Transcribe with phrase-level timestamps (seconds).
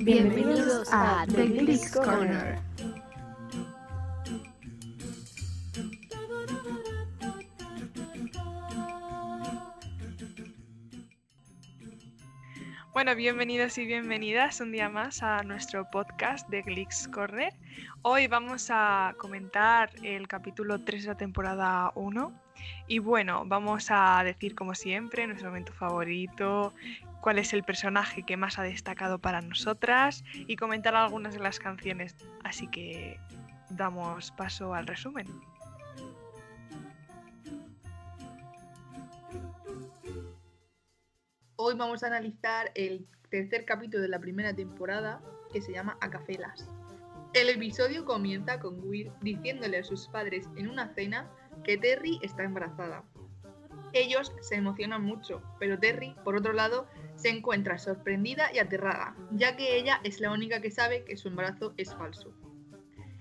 [0.00, 2.58] Bienvenidos a The Glicks Corner.
[12.92, 17.54] Bueno, bienvenidos y bienvenidas un día más a nuestro podcast de Glicks Corner.
[18.02, 22.41] Hoy vamos a comentar el capítulo 3 de la temporada 1.
[22.86, 26.72] Y bueno, vamos a decir como siempre nuestro momento favorito,
[27.20, 31.58] cuál es el personaje que más ha destacado para nosotras y comentar algunas de las
[31.58, 32.16] canciones.
[32.44, 33.18] Así que
[33.70, 35.26] damos paso al resumen.
[41.56, 45.20] Hoy vamos a analizar el tercer capítulo de la primera temporada
[45.52, 46.68] que se llama Acafelas.
[47.34, 51.30] El episodio comienza con Will diciéndole a sus padres en una cena
[51.64, 53.04] que Terry está embarazada.
[53.92, 59.54] Ellos se emocionan mucho, pero Terry, por otro lado, se encuentra sorprendida y aterrada, ya
[59.56, 62.32] que ella es la única que sabe que su embarazo es falso.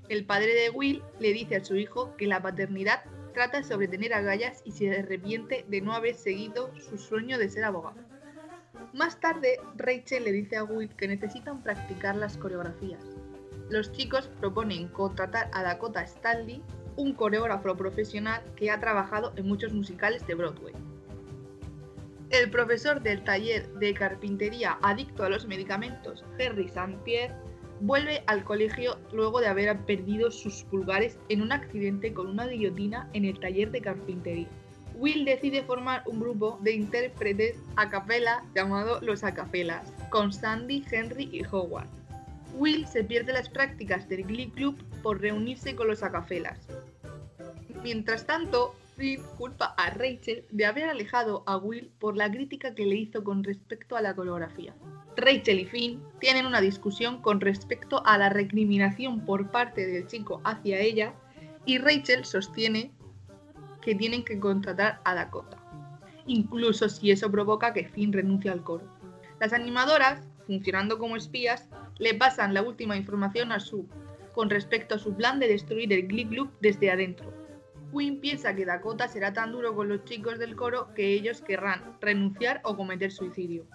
[0.08, 4.14] El padre de Will le dice a su hijo que la paternidad trata sobre tener
[4.14, 8.00] agallas y se arrepiente de no haber seguido su sueño de ser abogado.
[8.94, 13.04] Más tarde, Rachel le dice a Will que necesitan practicar las coreografías.
[13.70, 16.62] Los chicos proponen contratar a Dakota Stanley,
[16.95, 20.73] un coreógrafo profesional que ha trabajado en muchos musicales de Broadway.
[22.30, 26.98] El profesor del taller de carpintería adicto a los medicamentos, Henry St.
[27.03, 27.36] Pierre,
[27.81, 33.09] vuelve al colegio luego de haber perdido sus pulgares en un accidente con una guillotina
[33.14, 34.48] en el taller de carpintería.
[34.95, 41.30] Will decide formar un grupo de intérpretes a capela llamado Los Acapelas, con Sandy, Henry
[41.31, 41.88] y Howard.
[42.53, 46.59] Will se pierde las prácticas del Glee Club por reunirse con los Acapelas.
[47.84, 52.86] Mientras tanto, Finn culpa a Rachel de haber alejado a Will por la crítica que
[52.86, 54.76] le hizo con respecto a la coreografía.
[55.18, 60.42] Rachel y Finn tienen una discusión con respecto a la recriminación por parte del chico
[60.44, 61.14] hacia ella
[61.66, 62.92] y Rachel sostiene
[63.82, 65.58] que tienen que contratar a Dakota,
[66.28, 68.86] incluso si eso provoca que Finn renuncie al coro.
[69.39, 71.67] Las animadoras, funcionando como espías,
[71.98, 73.86] le pasan la última información a Sue
[74.34, 77.41] con respecto a su plan de destruir el Glee Club desde adentro.
[77.92, 81.98] Quinn piensa que Dakota será tan duro con los chicos del coro que ellos querrán
[82.00, 83.66] renunciar o cometer suicidio.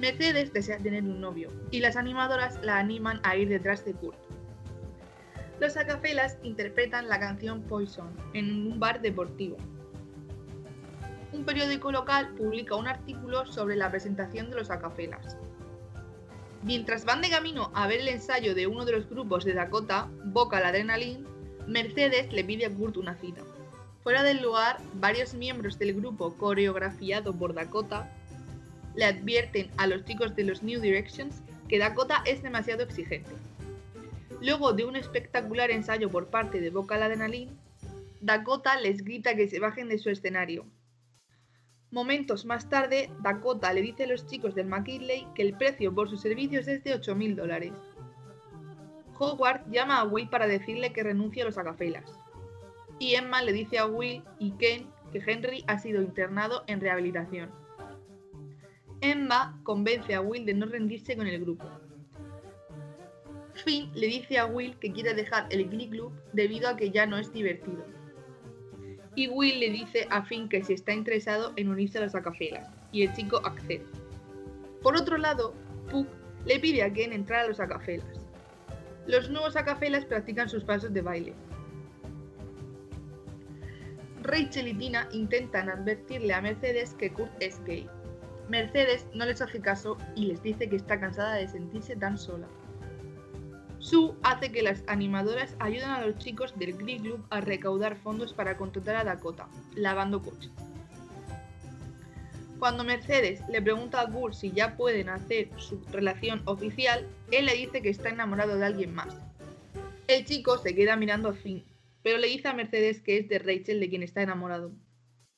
[0.00, 4.18] Mercedes desea tener un novio y las animadoras la animan a ir detrás de Kurt.
[5.60, 9.56] Los acafelas interpretan la canción Poison en un bar deportivo.
[11.32, 15.36] Un periódico local publica un artículo sobre la presentación de los acafelas.
[16.64, 20.08] Mientras van de camino a ver el ensayo de uno de los grupos de Dakota,
[20.24, 21.31] Vocal Adrenaline,
[21.66, 23.42] Mercedes le pide a Kurt una cita.
[24.02, 28.10] Fuera del lugar, varios miembros del grupo coreografiado por Dakota
[28.96, 33.30] le advierten a los chicos de los New Directions que Dakota es demasiado exigente.
[34.40, 37.52] Luego de un espectacular ensayo por parte de Vocal Adrenaline,
[38.20, 40.66] Dakota les grita que se bajen de su escenario.
[41.90, 46.08] Momentos más tarde, Dakota le dice a los chicos del McKinley que el precio por
[46.08, 47.72] sus servicios es de 8.000 dólares.
[49.22, 52.18] Howard llama a Will para decirle que renuncie a los agafelas.
[52.98, 57.50] Y Emma le dice a Will y Ken que Henry ha sido internado en rehabilitación.
[59.00, 61.64] Emma convence a Will de no rendirse con el grupo.
[63.64, 67.06] Finn le dice a Will que quiere dejar el Glee Club debido a que ya
[67.06, 67.84] no es divertido.
[69.14, 72.68] Y Will le dice a Finn que si está interesado en unirse a las acafelas,
[72.92, 73.84] y el chico accede.
[74.82, 75.54] Por otro lado,
[75.90, 76.08] Puck
[76.46, 78.21] le pide a Ken entrar a los acafelas.
[79.06, 81.34] Los nuevos acafelas practican sus pasos de baile.
[84.22, 87.88] Rachel y Tina intentan advertirle a Mercedes que Kurt es gay.
[88.48, 92.46] Mercedes no les hace caso y les dice que está cansada de sentirse tan sola.
[93.78, 98.32] Sue hace que las animadoras ayuden a los chicos del Glee Club a recaudar fondos
[98.32, 100.52] para contratar a Dakota, lavando coches.
[102.62, 107.54] Cuando Mercedes le pregunta a Kurt si ya pueden hacer su relación oficial, él le
[107.54, 109.16] dice que está enamorado de alguien más.
[110.06, 111.64] El chico se queda mirando a Finn,
[112.04, 114.70] pero le dice a Mercedes que es de Rachel de quien está enamorado.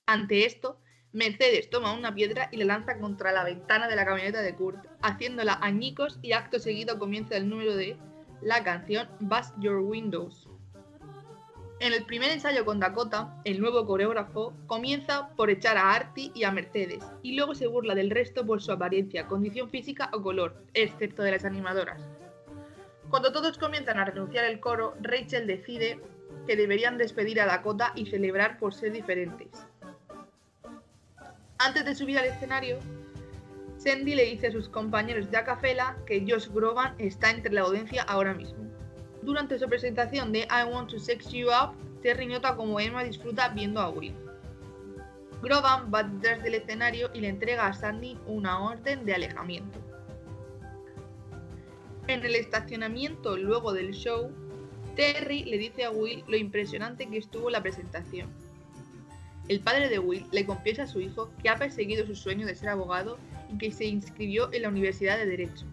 [0.05, 0.83] Ante esto,
[1.13, 4.85] Mercedes toma una piedra y la lanza contra la ventana de la camioneta de Kurt,
[5.01, 7.97] haciéndola añicos y acto seguido comienza el número de
[8.43, 10.51] la canción Bust Your Windows.
[11.81, 16.45] En el primer ensayo con Dakota, el nuevo coreógrafo comienza por echar a Artie y
[16.45, 20.55] a Mercedes, y luego se burla del resto por su apariencia, condición física o color,
[20.73, 22.01] excepto de las animadoras.
[23.11, 26.01] Cuando todos comienzan a renunciar el coro, Rachel decide
[26.47, 29.49] que deberían despedir a Dakota y celebrar por ser diferentes.
[31.59, 32.79] Antes de subir al escenario,
[33.79, 38.03] Sandy le dice a sus compañeros de Acapella que Josh Groban está entre la audiencia
[38.03, 38.74] ahora mismo.
[39.25, 43.49] Durante su presentación de I Want to Sex You Up, Terry nota como Emma disfruta
[43.49, 44.15] viendo a Will.
[45.43, 49.79] Groban va detrás del escenario y le entrega a Sandy una orden de alejamiento.
[52.07, 54.31] En el estacionamiento luego del show,
[54.95, 58.29] Terry le dice a Will lo impresionante que estuvo la presentación.
[59.49, 62.55] El padre de Will le confiesa a su hijo que ha perseguido su sueño de
[62.55, 63.17] ser abogado
[63.51, 65.65] y que se inscribió en la Universidad de Derecho.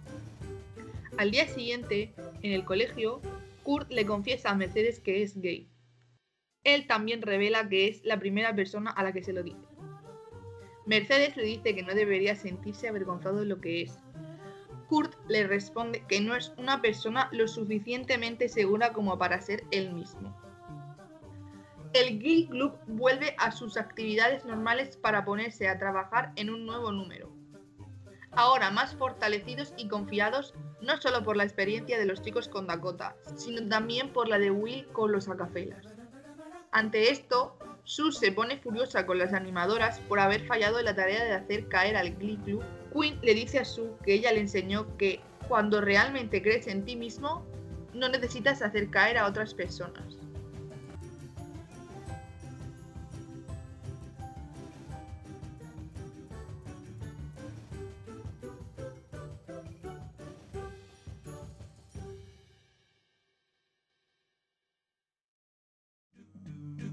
[1.18, 3.21] Al día siguiente, en el colegio,
[3.63, 5.69] Kurt le confiesa a Mercedes que es gay.
[6.63, 9.67] Él también revela que es la primera persona a la que se lo dice.
[10.85, 13.97] Mercedes le dice que no debería sentirse avergonzado de lo que es.
[14.89, 19.93] Kurt le responde que no es una persona lo suficientemente segura como para ser él
[19.93, 20.35] mismo
[21.93, 26.91] el Glee Club vuelve a sus actividades normales para ponerse a trabajar en un nuevo
[26.91, 27.40] número.
[28.33, 33.15] Ahora más fortalecidos y confiados no solo por la experiencia de los chicos con Dakota,
[33.35, 35.85] sino también por la de Will con los acafelas.
[36.71, 41.23] Ante esto, Sue se pone furiosa con las animadoras por haber fallado en la tarea
[41.23, 42.63] de hacer caer al Glee Club.
[42.93, 46.95] Quinn le dice a Sue que ella le enseñó que cuando realmente crees en ti
[46.95, 47.45] mismo,
[47.93, 50.20] no necesitas hacer caer a otras personas.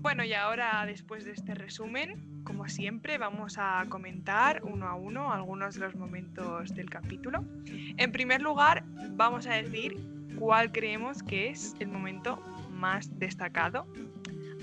[0.01, 5.33] Bueno, y ahora después de este resumen, como siempre, vamos a comentar uno a uno
[5.33, 7.45] algunos de los momentos del capítulo.
[7.97, 9.97] En primer lugar, vamos a decir
[10.39, 12.41] cuál creemos que es el momento
[12.71, 13.87] más destacado.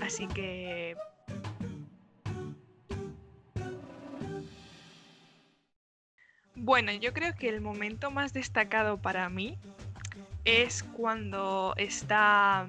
[0.00, 0.96] Así que...
[6.54, 9.58] Bueno, yo creo que el momento más destacado para mí
[10.46, 12.66] es cuando está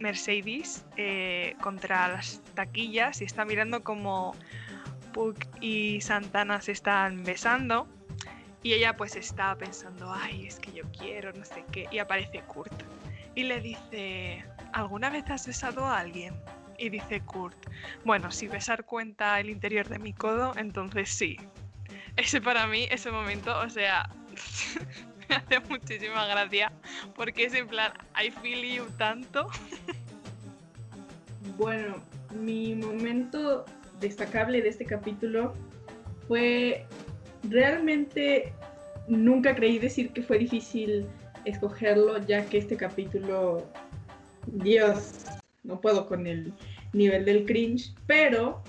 [0.00, 4.34] Mercedes eh, contra las taquillas y está mirando como
[5.12, 7.88] Puck y Santana se están besando
[8.62, 12.40] y ella pues está pensando, ay, es que yo quiero, no sé qué, y aparece
[12.42, 12.82] Kurt
[13.34, 16.34] y le dice, ¿alguna vez has besado a alguien?
[16.76, 17.56] Y dice Kurt,
[18.04, 21.36] bueno, si besar cuenta el interior de mi codo, entonces sí.
[22.16, 24.10] Ese para mí, ese momento, o sea,
[25.28, 26.72] me hace muchísima gracia
[27.14, 29.48] porque es en plan, I feel you tanto.
[31.56, 31.96] Bueno,
[32.38, 33.64] mi momento
[34.00, 35.54] destacable de este capítulo
[36.28, 36.84] fue
[37.42, 38.52] realmente
[39.08, 41.06] nunca creí decir que fue difícil
[41.44, 43.66] escogerlo ya que este capítulo
[44.46, 45.24] Dios
[45.64, 46.52] no puedo con el
[46.92, 48.62] nivel del cringe pero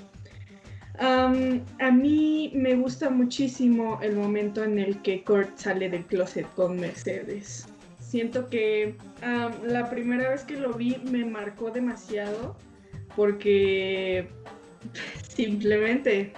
[0.99, 6.79] a mí me gusta muchísimo el momento en el que Kurt sale del closet con
[6.79, 7.67] Mercedes.
[7.99, 8.95] Siento que
[9.65, 12.57] la primera vez que lo vi me marcó demasiado
[13.15, 14.27] porque
[15.29, 16.33] simplemente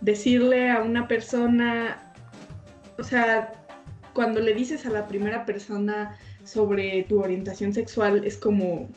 [0.00, 2.12] decirle a una persona,
[2.98, 3.52] o sea,
[4.12, 8.88] cuando le dices a la primera persona sobre tu orientación sexual es como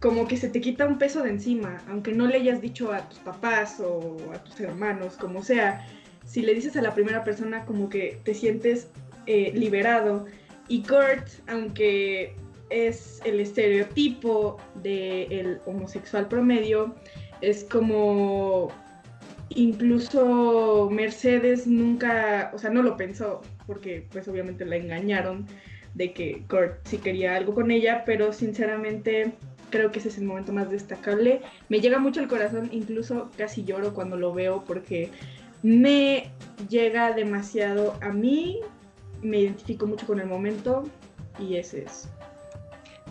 [0.00, 3.08] como que se te quita un peso de encima, aunque no le hayas dicho a
[3.08, 5.86] tus papás o a tus hermanos, como sea,
[6.24, 8.88] si le dices a la primera persona como que te sientes
[9.26, 10.26] eh, liberado.
[10.68, 12.36] Y Kurt, aunque
[12.70, 16.94] es el estereotipo del homosexual promedio,
[17.40, 18.70] es como
[19.48, 25.46] incluso Mercedes nunca, o sea, no lo pensó, porque pues obviamente la engañaron
[25.94, 29.32] de que Kurt sí quería algo con ella, pero sinceramente
[29.70, 31.42] creo que ese es el momento más destacable.
[31.68, 35.10] Me llega mucho el corazón, incluso casi lloro cuando lo veo porque
[35.62, 36.30] me
[36.68, 38.60] llega demasiado a mí,
[39.22, 40.84] me identifico mucho con el momento
[41.38, 42.08] y ese es.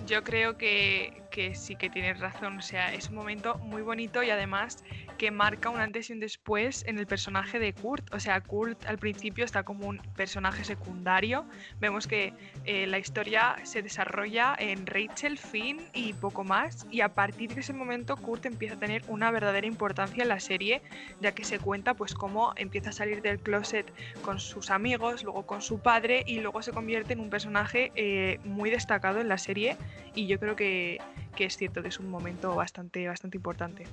[0.06, 4.24] Yo creo que, que sí que tienes razón, o sea, es un momento muy bonito
[4.24, 4.84] y además
[5.18, 8.14] que marca un antes y un después en el personaje de Kurt.
[8.14, 11.46] O sea, Kurt al principio está como un personaje secundario.
[11.80, 12.34] Vemos que
[12.66, 16.88] eh, la historia se desarrolla en Rachel, Finn y poco más.
[16.92, 20.40] Y a partir de ese momento Kurt empieza a tener una verdadera importancia en la
[20.40, 20.82] serie,
[21.20, 23.92] ya que se cuenta pues cómo empieza a salir del closet
[24.22, 28.40] con sus amigos, luego con su padre y luego se convierte en un personaje eh,
[28.44, 29.78] muy destacado en la serie.
[30.16, 31.00] Y yo creo que,
[31.38, 33.86] que es cierto que es un momento bastante, bastante importante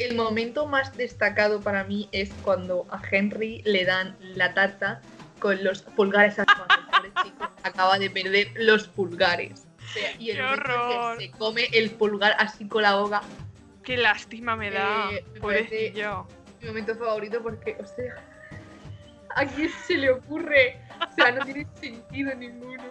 [0.00, 5.02] el momento más destacado para mí es cuando a Henry le dan la tarta
[5.38, 9.66] con los pulgares el chico acaba de perder los pulgares.
[9.92, 11.18] sea, y el ¡Qué en que horror!
[11.18, 13.22] se come el pulgar así con la boca.
[13.82, 15.10] Qué lástima me da.
[15.12, 16.26] Eh, me Pobrecillo.
[16.60, 18.14] Mi momento favorito porque, o sea,
[19.36, 20.80] ¿a quién se le ocurre?
[21.10, 22.84] O sea, no tiene sentido ninguno.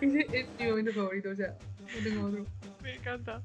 [0.00, 1.56] Es mi momento favorito, o sea,
[1.96, 2.44] no tengo otro.
[2.82, 3.40] Me encanta.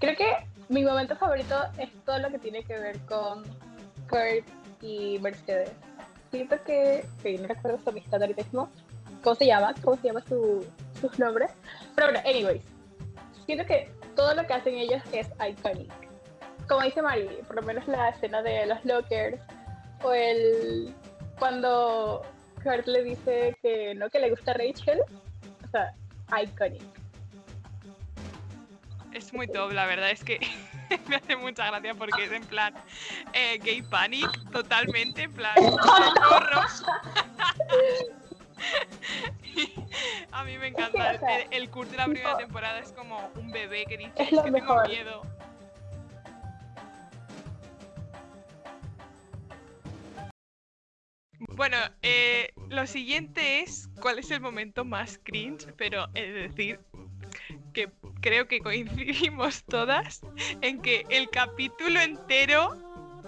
[0.00, 0.32] Creo que
[0.68, 3.42] mi momento favorito es todo lo que tiene que ver con
[4.08, 4.46] Kurt
[4.82, 5.70] y Mercedes.
[6.30, 8.70] Siento que, que no recuerdo su amistad ahorita mismo.
[9.22, 9.74] ¿Cómo se llama?
[9.82, 10.66] ¿Cómo se llama su,
[11.00, 11.50] sus nombres?
[11.94, 12.62] Pero bueno, anyways.
[13.46, 15.92] Siento que todo lo que hacen ellos es iconic.
[16.68, 19.40] Como dice Mari, por lo menos la escena de los lockers
[20.02, 20.94] o el
[21.38, 22.22] cuando
[22.62, 25.00] Kurt le dice que no que le gusta Rachel.
[25.64, 25.94] O sea,
[26.42, 27.03] iconic.
[29.14, 30.40] Es muy top, la verdad es que
[31.08, 32.74] me hace mucha gracia porque es en plan
[33.32, 35.54] eh, gay panic, totalmente, en plan.
[40.32, 41.12] A mí me encanta.
[41.14, 43.98] o sea, El, el Kurt de la primera tipo- temporada es como un bebé que
[43.98, 44.88] dice Es que tengo mejor".
[44.88, 45.22] miedo.
[51.56, 56.80] Bueno, eh, lo siguiente es cuál es el momento más cringe, pero es decir,
[58.24, 60.22] creo que coincidimos todas
[60.62, 62.74] en que el capítulo entero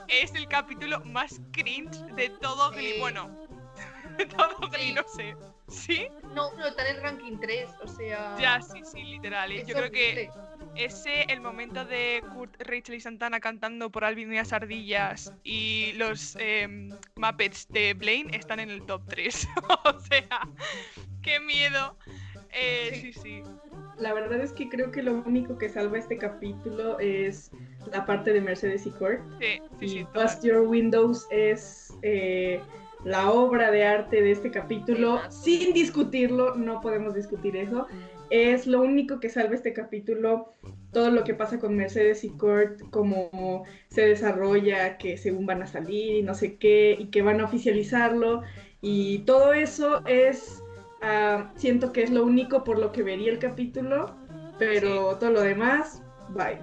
[0.09, 2.99] es el capítulo más cringe de todo Glee.
[2.99, 3.29] Bueno,
[4.17, 4.95] de todo Glee, Sí.
[4.95, 5.37] no sé.
[5.69, 6.09] ¿Sí?
[6.35, 8.37] No, pero está en el ranking 3, o sea.
[8.39, 9.53] Ya, sí, sí, literal.
[9.53, 9.65] ¿eh?
[9.67, 10.31] Yo creo que
[10.77, 15.93] ese, el momento de Kurt, Rachel y Santana cantando por Alvin y las ardillas y
[15.95, 19.49] los em, Muppets de Blaine están en el top 3.
[19.85, 20.41] o sea,
[21.21, 21.99] qué miedo.
[22.53, 23.43] Eh, sí, sí.
[23.99, 27.51] La verdad es que creo que lo único que salva este capítulo es
[27.93, 29.21] la parte de Mercedes y Kurt.
[29.41, 30.07] Sí, sí, sí.
[30.15, 32.61] Bust Your Windows es eh,
[33.05, 35.21] la obra de arte de este capítulo.
[35.31, 37.87] Sin discutirlo, no podemos discutir eso.
[38.31, 40.55] Es lo único que salva este capítulo.
[40.93, 45.67] Todo lo que pasa con Mercedes y Kurt, cómo se desarrolla, que según van a
[45.67, 48.43] salir y no sé qué, y que van a oficializarlo.
[48.81, 50.63] Y todo eso es,
[51.07, 54.17] ah, siento que es lo único por lo que vería el capítulo,
[54.59, 56.59] pero todo lo demás, bye.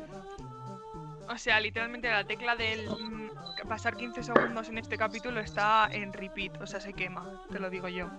[1.29, 6.13] O sea, literalmente la tecla del mm, pasar 15 segundos en este capítulo está en
[6.13, 8.09] repeat, o sea, se quema, te lo digo yo.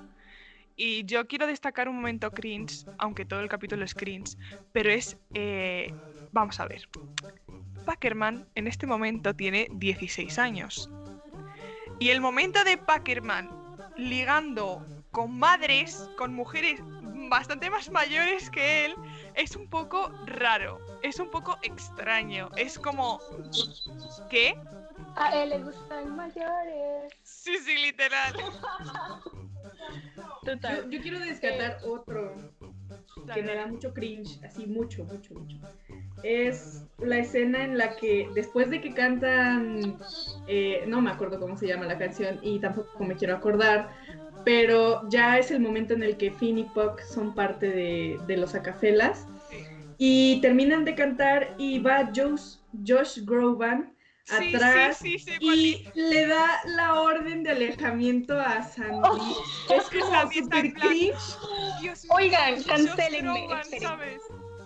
[0.77, 4.37] Y yo quiero destacar un momento cringe, aunque todo el capítulo es cringe,
[4.73, 5.95] pero es, eh,
[6.33, 6.89] vamos a ver,
[7.85, 10.91] Packerman en este momento tiene 16 años.
[12.01, 13.49] Y el momento de Packerman
[13.97, 16.81] ligando con madres, con mujeres
[17.31, 18.95] bastante más mayores que él,
[19.37, 23.21] es un poco raro, es un poco extraño, es como...
[24.29, 24.59] ¿Qué?
[25.15, 27.13] A él le gustan mayores.
[27.23, 28.35] Sí, sí, literal.
[30.45, 30.85] Total.
[30.85, 32.35] Yo, yo quiero descartar otro
[33.33, 35.57] que me da mucho cringe, así mucho, mucho, mucho.
[36.25, 39.97] Es la escena en la que después de que cantan,
[40.49, 43.91] eh, no me acuerdo cómo se llama la canción y tampoco me quiero acordar,
[44.45, 48.37] pero ya es el momento en el que Finn y Puck son parte de, de
[48.37, 49.27] los acafelas
[49.99, 53.95] y terminan de cantar y va Josh, Josh Groban
[54.27, 59.07] Sí, atrás sí, sí, y le da la orden de alejamiento a Sandy.
[59.07, 61.15] Oh, es que Sandy super cringe.
[61.83, 63.61] Dios Oigan, Groban,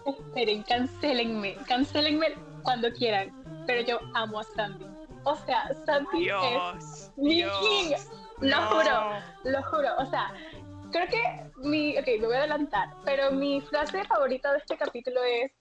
[0.06, 0.62] esperen.
[0.62, 3.32] cancelenme, cancelenme cuando quieran,
[3.66, 4.87] pero yo amo a Sandy.
[5.25, 6.44] O sea, Sandy Dios.
[6.78, 8.08] es mi Dios.
[8.40, 8.66] Lo no.
[8.68, 9.11] juro,
[9.45, 9.88] lo juro.
[9.99, 10.33] O sea,
[10.92, 15.23] creo que mi, ok, me voy a adelantar, pero mi frase favorita de este capítulo
[15.23, 15.52] es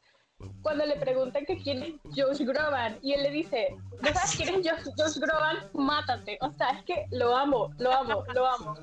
[0.61, 4.49] cuando le preguntan que quién es Josh Groban y él le dice, ¿no sabes quién
[4.49, 5.57] es Josh, Josh Groban?
[5.73, 6.37] Mátate.
[6.41, 8.75] O sea, es que lo amo, lo amo, lo amo.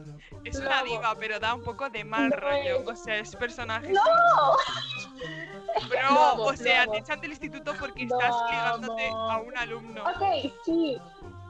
[0.44, 0.90] Es Lo una amo.
[0.90, 2.80] diva, pero da un poco de mal No rollo.
[2.80, 2.88] es.
[2.88, 3.92] O sea, es personaje.
[3.92, 4.00] ¡No!
[5.88, 10.02] Bro, amo, o sea, te echan del instituto porque estás ligándote a un alumno.
[10.04, 10.98] Ok, sí.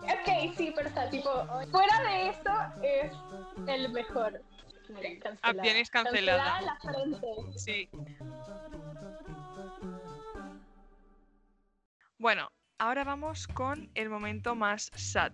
[0.05, 1.31] Ok, sí, pero está tipo.
[1.71, 2.51] Fuera de eso,
[2.83, 3.13] es
[3.69, 4.43] el mejor.
[4.89, 5.61] Miren, cancelada.
[5.61, 6.45] Ah, tienes cancelada.
[6.45, 7.59] Cancelada en la frente.
[7.59, 7.89] Sí.
[12.19, 15.33] Bueno, ahora vamos con el momento más sad.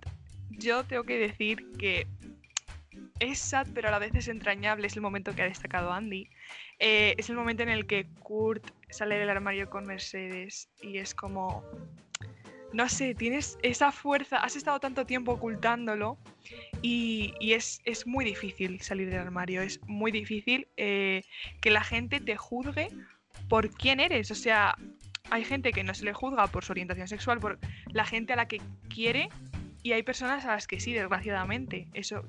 [0.51, 2.07] Yo tengo que decir que
[3.19, 4.87] es sad, pero a la vez es entrañable.
[4.87, 6.29] Es el momento que ha destacado Andy.
[6.79, 11.15] Eh, es el momento en el que Kurt sale del armario con Mercedes y es
[11.15, 11.65] como.
[12.73, 16.19] No sé, tienes esa fuerza, has estado tanto tiempo ocultándolo
[16.83, 21.23] y, es, es muy difícil salir del armario, es muy difícil eh,
[21.61, 22.89] que la gente te juzgue
[23.49, 24.31] por quién eres.
[24.31, 24.77] O sea,
[25.31, 27.59] hay gente que no se le juzga por su orientación sexual, por
[27.93, 29.29] la gente a la que quiere,
[29.83, 31.89] y hay personas a las que sí, desgraciadamente.
[31.95, 32.25] Eso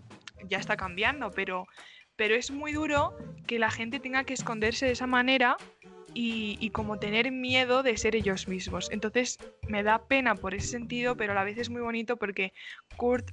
[0.47, 1.67] ya está cambiando, pero,
[2.15, 3.15] pero es muy duro
[3.47, 5.57] que la gente tenga que esconderse de esa manera
[6.13, 8.89] y, como tener miedo de ser ellos mismos.
[8.91, 9.37] Entonces
[9.67, 12.53] me da pena por ese sentido, pero a la vez es muy bonito porque
[12.97, 13.31] Kurt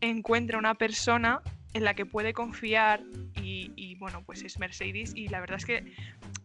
[0.00, 1.42] encuentra una persona
[1.74, 3.02] en la que puede confiar
[3.42, 5.92] y, y, bueno, pues es Mercedes y la verdad es que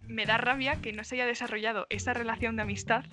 [0.07, 3.05] me da rabia que no se haya desarrollado esa relación de amistad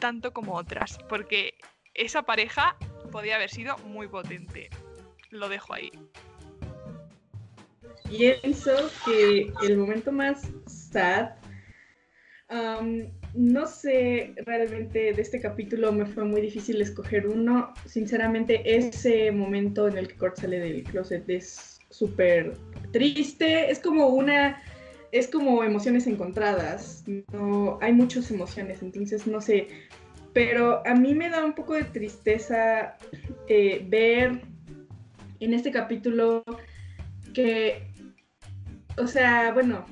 [0.00, 1.54] tanto como otras, porque
[1.94, 2.76] esa pareja
[3.12, 4.70] podía haber sido muy potente.
[5.30, 5.92] Lo dejo ahí.
[8.08, 11.30] Pienso que el momento más sad,
[13.34, 17.72] no sé realmente de este capítulo me fue muy difícil escoger uno.
[17.86, 22.54] Sinceramente, ese momento en el que Kurt sale del closet es súper
[22.92, 23.70] triste.
[23.70, 24.60] Es como una
[25.12, 29.66] es como emociones encontradas, no hay muchas emociones, entonces no sé,
[30.32, 32.96] pero a mí me da un poco de tristeza
[33.48, 34.40] eh, ver
[35.40, 36.44] en este capítulo
[37.34, 37.82] que,
[38.96, 39.84] o sea, bueno,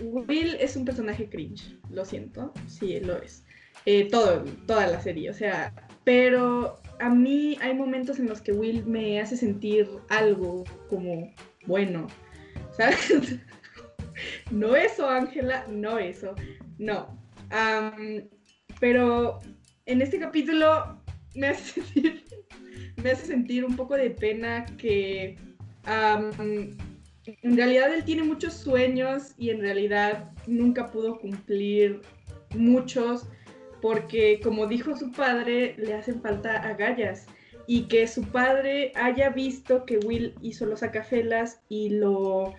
[0.00, 3.44] Will es un personaje cringe, lo siento, sí, lo es.
[3.84, 5.72] Eh, toda la serie, o sea,
[6.04, 11.32] pero a mí hay momentos en los que Will me hace sentir algo como
[11.66, 12.06] bueno,
[12.76, 13.38] ¿sabes?
[14.50, 16.34] no eso, Ángela, no eso,
[16.78, 17.18] no.
[18.80, 19.40] pero
[19.86, 21.00] en este capítulo
[21.34, 22.24] me hace sentir,
[23.02, 25.36] me hace sentir un poco de pena que
[27.26, 32.00] en realidad él tiene muchos sueños y en realidad nunca pudo cumplir
[32.54, 33.26] muchos
[33.80, 37.26] porque como dijo su padre, le hacen falta agallas
[37.66, 42.54] y que su padre haya visto que Will hizo los acafelas y lo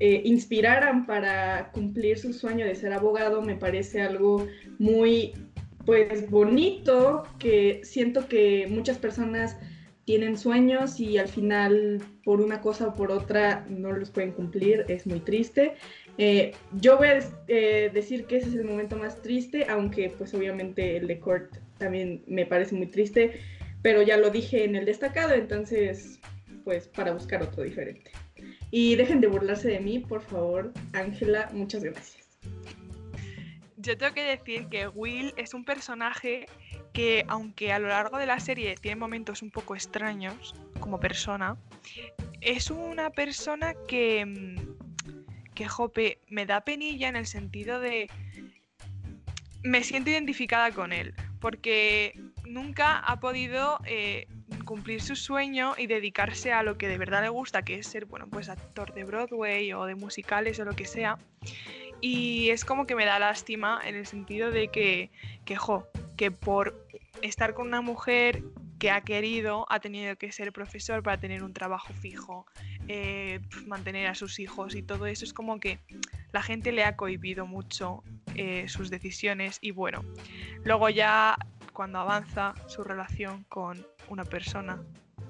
[0.00, 4.46] eh, inspiraran para cumplir su sueño de ser abogado me parece algo
[4.78, 5.32] muy
[5.86, 9.56] pues bonito que siento que muchas personas
[10.04, 14.84] tienen sueños y al final por una cosa o por otra no los pueden cumplir,
[14.88, 15.74] es muy triste.
[16.18, 17.18] Eh, yo voy a
[17.48, 21.56] eh, decir que ese es el momento más triste, aunque pues obviamente el de Court
[21.78, 23.40] también me parece muy triste,
[23.82, 26.20] pero ya lo dije en el destacado, entonces
[26.64, 28.10] pues para buscar otro diferente.
[28.70, 32.24] Y dejen de burlarse de mí, por favor, Ángela, muchas gracias.
[33.84, 36.46] Yo tengo que decir que Will es un personaje
[36.94, 41.58] que, aunque a lo largo de la serie tiene momentos un poco extraños como persona,
[42.40, 48.08] es una persona que, mm, que jope, me da penilla en el sentido de...
[49.62, 54.28] Me siento identificada con él, porque nunca ha podido eh,
[54.64, 58.06] cumplir su sueño y dedicarse a lo que de verdad le gusta, que es ser,
[58.06, 61.18] bueno, pues actor de Broadway o de musicales o lo que sea.
[62.06, 65.10] Y es como que me da lástima en el sentido de que,
[65.46, 65.88] que, jo,
[66.18, 66.86] que por
[67.22, 68.42] estar con una mujer
[68.78, 72.44] que ha querido, ha tenido que ser profesor para tener un trabajo fijo,
[72.88, 75.78] eh, mantener a sus hijos y todo eso, es como que
[76.30, 80.04] la gente le ha cohibido mucho eh, sus decisiones y bueno,
[80.62, 81.38] luego ya
[81.72, 84.78] cuando avanza su relación con una persona,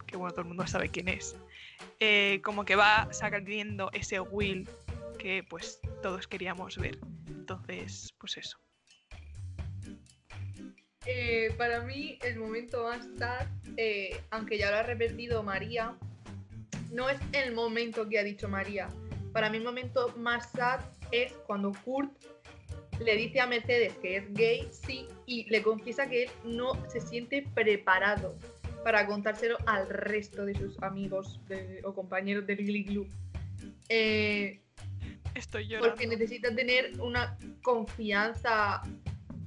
[0.09, 1.37] que bueno, todo el mundo sabe quién es,
[2.01, 4.69] eh, como que va sacando ese Will
[5.19, 6.99] que pues todos queríamos ver.
[7.27, 8.59] Entonces, pues eso.
[11.07, 13.47] Eh, para mí el momento más sad,
[13.77, 15.97] eh, aunque ya lo ha repetido María,
[16.93, 18.89] no es el momento que ha dicho María.
[19.33, 22.11] Para mí el momento más sad es cuando Kurt
[23.01, 27.01] le dice a Mercedes que es gay, sí, y le confiesa que él no se
[27.01, 28.39] siente preparado
[28.85, 31.41] para contárselo al resto de sus amigos
[31.83, 33.09] o compañeros del Glee.
[33.89, 34.61] Eh,
[35.35, 35.91] Estoy llorando.
[35.91, 38.83] Porque necesita tener una confianza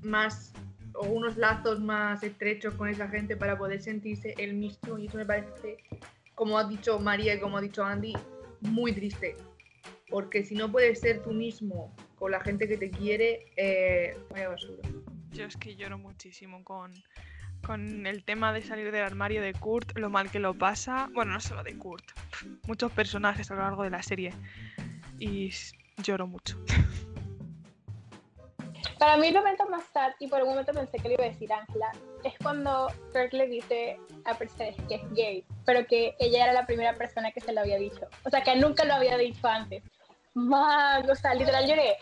[0.01, 0.53] más
[0.93, 5.17] o unos lazos más estrechos con esa gente para poder sentirse el mismo y eso
[5.17, 5.77] me parece,
[6.35, 8.13] como ha dicho María y como ha dicho Andy,
[8.61, 9.35] muy triste.
[10.09, 14.49] Porque si no puedes ser tú mismo con la gente que te quiere, eh, vaya
[14.49, 14.81] basura.
[15.31, 16.93] Yo es que lloro muchísimo con,
[17.65, 21.09] con el tema de salir del armario de Kurt, lo mal que lo pasa.
[21.13, 22.05] Bueno, no solo de Kurt,
[22.63, 24.33] muchos personajes a lo largo de la serie.
[25.19, 25.51] Y
[25.97, 26.57] lloro mucho.
[28.99, 31.27] Para mí el momento más sad, y por un momento pensé que le iba a
[31.27, 31.91] decir Ángela,
[32.23, 36.65] es cuando Kirk le dice a Mercedes que es gay, pero que ella era la
[36.65, 38.07] primera persona que se lo había dicho.
[38.25, 39.83] O sea, que nunca lo había dicho antes.
[40.33, 41.97] Man, o sea, literal lloré.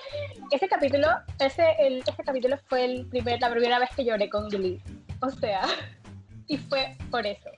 [0.52, 1.08] Ese capítulo,
[1.40, 4.82] ese, el, ese capítulo fue el primer, la primera vez que lloré con Glee.
[5.22, 5.64] O sea,
[6.48, 7.50] y fue por eso.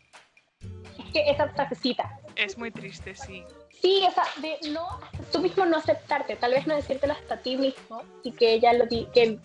[0.99, 2.19] Es que esa frasecita.
[2.35, 3.43] Es muy triste, sí.
[3.81, 4.99] Sí, o sea, de no,
[5.31, 8.85] tú mismo no aceptarte, tal vez no decírtelo hasta ti mismo y que ella lo
[8.85, 9.39] di, que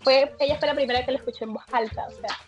[0.00, 2.38] fue, ella fue la primera que lo escuchó en voz alta, o sea.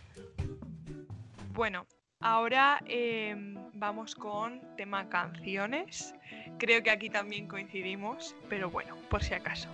[1.52, 1.86] Bueno,
[2.22, 6.14] Ahora em, vamos con tema canciones.
[6.58, 9.70] Creo que aquí también coincidimos, pero bueno, por si acaso.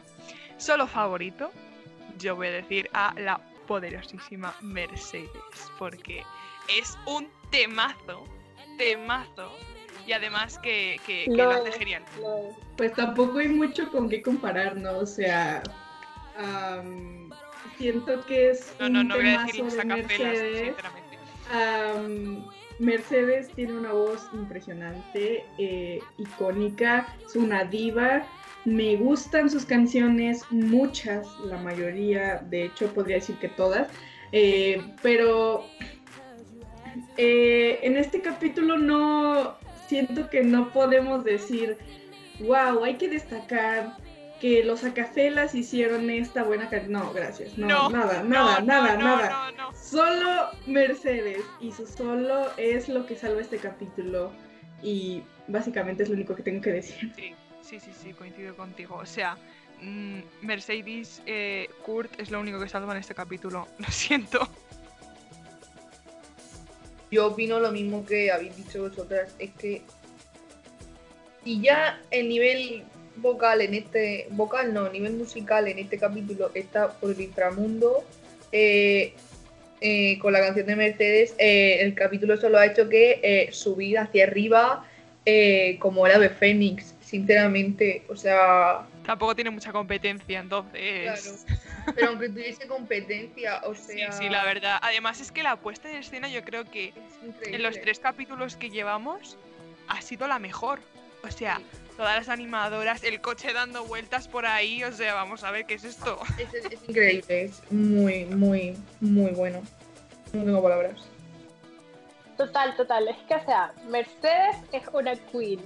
[0.57, 1.50] Solo favorito,
[2.18, 5.29] yo voy a decir a la poderosísima Mercedes,
[5.76, 6.22] porque
[6.79, 8.24] es un temazo,
[8.79, 9.52] temazo,
[10.07, 12.03] y además que, que, que Lo lo hace es, genial.
[12.21, 12.55] lo es.
[12.77, 14.99] Pues tampoco hay mucho con qué comparar, ¿no?
[14.99, 15.62] O sea,
[17.79, 20.75] siento que es No, un no, no voy a decir sinceramente.
[21.53, 22.45] Am,
[22.79, 28.27] Mercedes tiene una voz impresionante, eh, icónica, es una diva.
[28.64, 33.88] Me gustan sus canciones, muchas, la mayoría, de hecho podría decir que todas,
[34.33, 35.64] eh, pero
[37.16, 41.77] eh, en este capítulo no siento que no podemos decir,
[42.40, 43.96] wow, hay que destacar
[44.40, 46.92] que los acafelas hicieron esta buena canción.
[46.92, 49.75] No, gracias, no, No, nada, no, nada, no, nada, nada.
[49.75, 54.33] Solo Mercedes y su solo es lo que salva este capítulo
[54.83, 57.12] y básicamente es lo único que tengo que decir.
[57.16, 58.96] Sí, sí, sí, sí, coincido contigo.
[58.96, 59.37] O sea,
[59.81, 63.66] mm, Mercedes eh, Kurt es lo único que salva en este capítulo.
[63.79, 64.49] Lo siento.
[67.16, 69.81] Yo opino lo mismo que habéis dicho vosotras, es que
[71.42, 72.85] si ya el nivel
[73.16, 78.05] vocal en este, vocal no, nivel musical en este capítulo está por el inframundo,
[78.52, 79.14] eh,
[79.81, 83.98] eh, con la canción de Mercedes, eh, el capítulo solo ha hecho que eh, subir
[83.98, 84.85] hacia arriba
[85.24, 91.46] eh, como el ave fénix, sinceramente, o sea, Tampoco tiene mucha competencia, entonces.
[91.46, 91.61] claro.
[91.94, 94.79] Pero aunque tuviese competencia, o Sí, sea, sí, la verdad.
[94.83, 96.92] Además es que la puesta en escena yo creo que
[97.42, 99.37] en los tres capítulos que llevamos
[99.88, 100.81] ha sido la mejor.
[101.22, 101.61] O sea,
[101.96, 105.75] todas las animadoras, el coche dando vueltas por ahí, o sea, vamos a ver qué
[105.75, 106.18] es esto.
[106.38, 109.62] Es, es- es increíble, es muy, muy, muy bueno.
[110.33, 111.01] No tengo palabras.
[112.37, 113.09] Total, total.
[113.09, 115.61] Es que, o sea, Mercedes es una queen.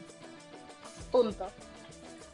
[1.10, 1.50] Punto.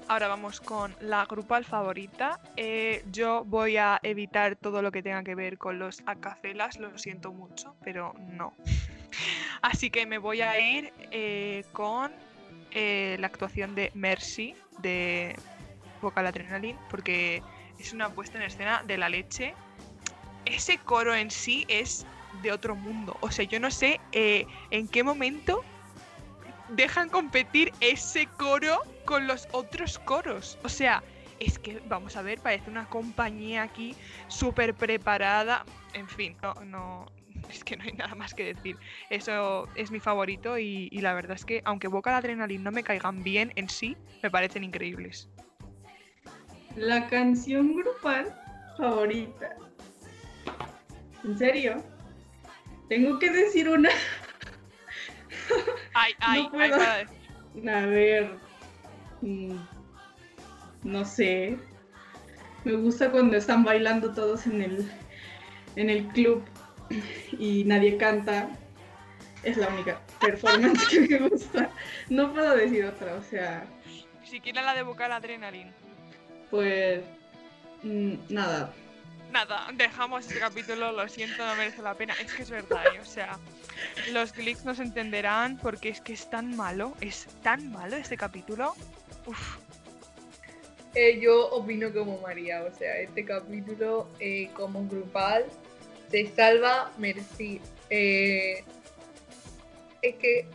[0.08, 2.38] Ahora vamos con la grupal favorita.
[2.56, 6.96] Eh, yo voy a evitar todo lo que tenga que ver con los acafelas, lo
[6.96, 8.54] siento mucho, pero no.
[9.62, 12.12] Así que me voy a ir eh, con
[12.70, 15.34] eh, la actuación de Mercy de
[16.00, 17.42] Vocal Adrenaline, porque
[17.80, 19.54] es una puesta en escena de la leche.
[20.44, 22.06] Ese coro en sí es
[22.42, 23.16] de otro mundo.
[23.22, 25.64] O sea, yo no sé en qué momento
[26.70, 30.58] dejan competir ese coro con los otros coros.
[30.64, 31.02] O sea,
[31.40, 33.94] es que, vamos a ver, parece una compañía aquí
[34.28, 35.64] súper preparada.
[35.92, 37.06] En fin, no, no,
[37.50, 38.76] es que no hay nada más que decir.
[39.10, 42.82] Eso es mi favorito y, la verdad es que, aunque Boca de Adrenaline no me
[42.82, 45.28] caigan bien en sí, me parecen increíbles.
[46.76, 48.34] La canción grupal
[48.76, 49.56] favorita.
[51.24, 51.82] ¿En serio?
[52.88, 53.90] Tengo que decir una.
[55.98, 56.78] Ay, ay, No ay, puedo.
[56.78, 57.70] decir.
[57.70, 58.30] A ver.
[59.22, 59.56] mm,
[60.84, 61.56] No sé.
[62.64, 64.90] Me gusta cuando están bailando todos en el,
[65.76, 66.44] en el club
[67.38, 68.48] y nadie canta.
[69.42, 71.70] Es la única performance que me gusta.
[72.08, 73.64] No puedo decir otra, o sea,
[74.24, 75.72] Siquiera la de Vocal Adrenaline.
[76.50, 77.04] pues.
[77.84, 78.72] mm, Nada.
[79.30, 82.14] Nada, dejamos este capítulo, lo siento, no merece la pena.
[82.20, 83.00] Es que es verdad, ¿eh?
[83.00, 83.38] o sea,
[84.12, 88.74] los Glicks nos entenderán porque es que es tan malo, es tan malo este capítulo.
[90.94, 95.44] Eh, yo opino como María, o sea, este capítulo eh, como grupal
[96.10, 97.60] se salva Merci.
[97.90, 98.64] Eh,
[100.00, 100.48] es, que,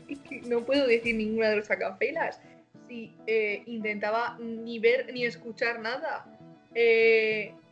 [0.48, 2.40] no puedo decir ninguna de los acapelas.
[2.88, 6.26] Si eh, intentaba ni ver ni escuchar nada,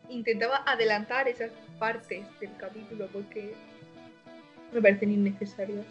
[0.09, 3.55] intentaba adelantar esas partes del capítulo porque
[4.71, 5.85] me parecen innecesarias,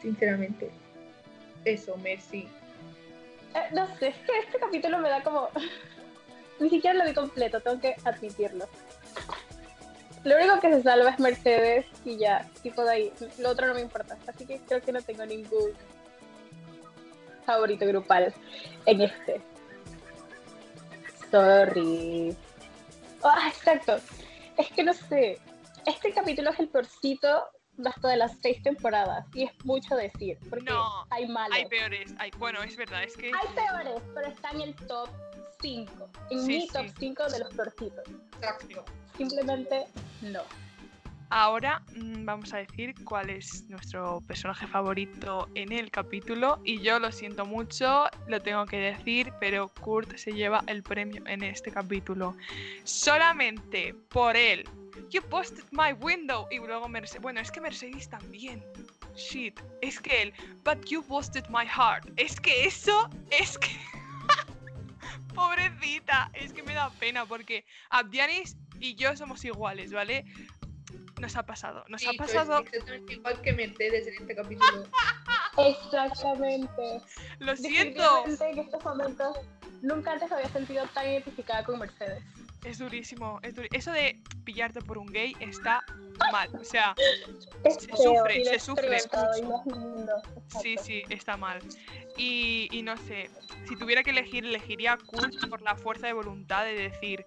[0.00, 0.70] sinceramente.
[1.64, 2.48] Eso, Merci.
[3.54, 5.48] Eh, no sé, es que este capítulo me da como.
[6.60, 8.66] Ni siquiera lo vi completo, tengo que admitirlo.
[10.24, 13.12] Lo único que se salva es Mercedes y ya, tipo de ahí.
[13.38, 14.16] Lo otro no me importa.
[14.26, 15.72] Así que creo que no tengo ningún
[17.44, 18.34] favorito grupal
[18.86, 19.40] en este.
[21.30, 22.36] Sorry.
[23.22, 23.98] Ah, exacto.
[24.56, 25.38] Es que no sé.
[25.84, 27.44] Este capítulo es el peorcito
[27.84, 29.26] hasta de las seis temporadas.
[29.34, 30.38] Y es mucho decir.
[30.48, 31.56] Porque No, hay malos.
[31.56, 35.08] hay peores, hay, bueno, es verdad, es que Hay peores, pero está en el top
[35.60, 36.08] 5.
[36.30, 36.68] En Sí, mi sí.
[36.72, 38.04] top 5 de los peorcitos.
[38.36, 38.84] Exacto.
[39.16, 39.84] Simplemente
[40.22, 40.42] no.
[41.30, 46.98] Ahora mm, vamos a decir cuál es nuestro personaje favorito en el capítulo y yo
[46.98, 51.70] lo siento mucho, lo tengo que decir, pero Kurt se lleva el premio en este
[51.70, 52.36] capítulo.
[52.84, 54.68] Solamente por él.
[55.10, 56.46] You busted my window.
[56.50, 57.22] Y luego Mercedes.
[57.22, 58.62] Bueno, es que Mercedes también.
[59.14, 59.58] shit.
[59.80, 60.32] Es que él,
[60.64, 62.08] but you busted my heart.
[62.16, 63.68] Es que eso, es que.
[65.34, 70.24] Pobrecita, es que me da pena porque Abdianis y yo somos iguales, ¿vale?
[71.20, 72.58] Nos ha pasado, nos Sí, ha sois pasado.
[72.60, 74.84] exactamente igual que Mercedes en este capítulo.
[75.58, 77.00] Exactamente.
[77.38, 78.02] Lo siento.
[78.26, 79.36] Definitivamente en estos momentos
[79.80, 82.22] nunca antes había sentido tan identificada con Mercedes.
[82.64, 85.84] Es durísimo, es Eso de pillarte por un gay está
[86.32, 86.50] mal.
[86.56, 86.94] O sea,
[87.64, 88.98] Es Se feo, sufre, se sufre
[90.60, 91.60] sí, sí, está mal.
[92.16, 93.30] Y, y no sé,
[93.68, 97.24] si tuviera que elegir, elegiría a Kurt por la fuerza de voluntad de decir,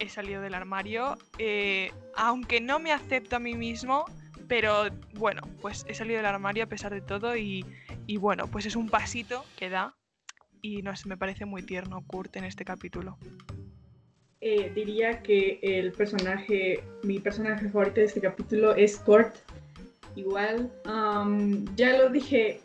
[0.00, 4.06] he salido del armario, eh, aunque no me acepto a mí mismo,
[4.48, 7.64] pero bueno, pues he salido del armario a pesar de todo y,
[8.18, 9.94] bueno, pues es un pasito que da
[10.62, 13.16] y no sé, me parece muy tierno Kurt en este capítulo.
[14.40, 19.36] Eh, diría que el personaje, mi personaje favorito de este capítulo es Kurt.
[20.16, 20.70] Igual,
[21.76, 22.60] ya lo dije,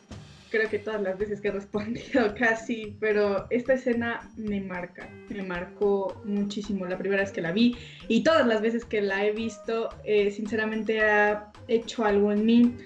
[0.55, 5.43] creo que todas las veces que he respondido casi, pero esta escena me marca, me
[5.43, 7.75] marcó muchísimo la primera vez que la vi
[8.07, 12.77] y todas las veces que la he visto, eh, sinceramente ha hecho algo en mí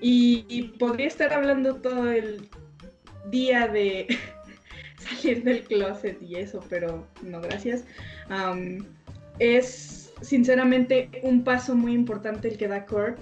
[0.00, 2.48] y, podría estar hablando todo el
[3.30, 4.06] día de
[4.98, 7.84] salir del closet y eso, pero no, gracias.
[9.40, 13.18] Es sinceramente un paso muy importante el que da Kurt.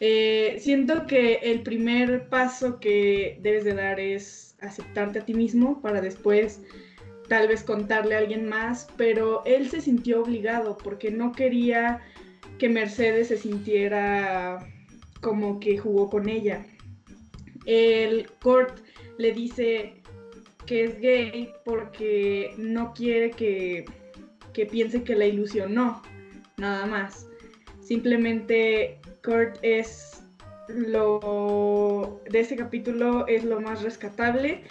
[0.00, 5.80] Eh, siento que el primer paso que debes de dar es aceptarte a ti mismo
[5.80, 6.60] para después
[7.28, 12.00] tal vez contarle a alguien más, pero él se sintió obligado porque no quería
[12.58, 14.58] que Mercedes se sintiera
[15.20, 16.66] como que jugó con ella.
[17.64, 18.80] El Kurt
[19.18, 19.94] le dice
[20.66, 23.84] que es gay porque no quiere que,
[24.52, 26.02] que piense que la ilusionó,
[26.58, 27.26] nada más.
[27.84, 30.22] Simplemente Kurt es
[30.68, 34.62] lo de ese capítulo es lo más rescatable.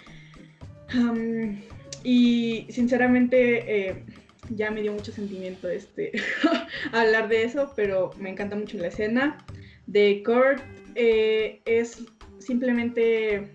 [2.02, 4.04] Y sinceramente eh,
[4.50, 6.12] ya me dio mucho sentimiento este
[6.92, 9.38] hablar de eso, pero me encanta mucho la escena
[9.86, 10.60] de Kurt.
[10.96, 12.04] eh, es
[12.38, 13.54] simplemente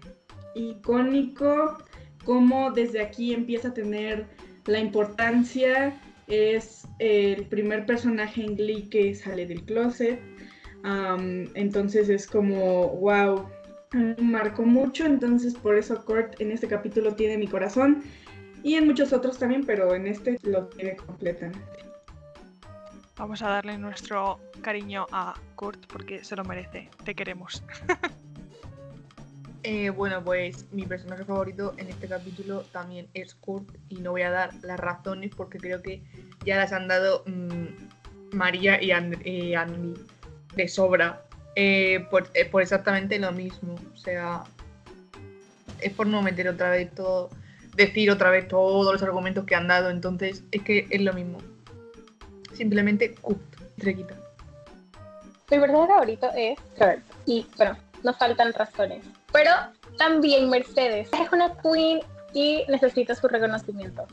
[0.56, 1.78] icónico
[2.26, 4.26] cómo desde aquí empieza a tener
[4.66, 6.00] la importancia.
[6.30, 10.20] Es el primer personaje en Glee que sale del closet.
[11.56, 13.50] Entonces es como, wow,
[14.20, 15.06] marcó mucho.
[15.06, 18.04] Entonces por eso Kurt en este capítulo tiene mi corazón.
[18.64, 21.60] Y en muchos otros también, pero en este lo tiene completamente.
[23.18, 26.90] Vamos a darle nuestro cariño a Kurt porque se lo merece.
[27.04, 27.64] Te queremos.
[29.64, 34.22] Eh, bueno, pues mi personaje favorito en este capítulo también es Kurt y no voy
[34.22, 36.02] a dar las razones porque creo que
[36.46, 39.22] ya las han dado mm, María y, And-
[39.58, 40.00] Andy
[40.56, 41.22] de sobra
[41.56, 43.76] eh, por, eh, exactamente lo mismo.
[43.94, 44.44] O sea,
[45.82, 47.30] es por no meter otra vez todo,
[47.76, 51.40] decir otra vez todos los argumentos que han dado, entonces es que es lo mismo.
[52.54, 53.42] Simplemente Kurt,
[53.78, 54.16] Trequita.
[55.52, 57.00] Mi verdadero favorito es Kurt.
[57.26, 59.04] Y bueno, nos faltan razones.
[59.32, 59.52] Pero
[59.98, 61.10] también Mercedes.
[61.14, 62.02] Es una queen
[62.34, 64.08] y necesita su reconocimiento.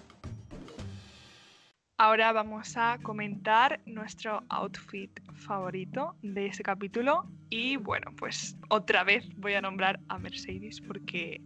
[1.98, 7.24] Ahora vamos a comentar nuestro outfit favorito de ese capítulo.
[7.48, 11.40] Y bueno, pues otra vez voy a nombrar a Mercedes porque.